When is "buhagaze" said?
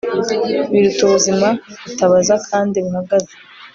2.85-3.33